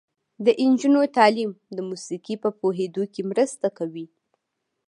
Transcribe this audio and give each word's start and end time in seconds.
د 0.45 0.47
نجونو 0.71 1.01
تعلیم 1.17 1.51
د 1.75 1.77
موسیقۍ 1.89 2.35
په 2.43 2.49
پوهیدو 2.59 3.03
کې 3.13 3.21
مرسته 3.31 3.67
کوي. 3.77 4.05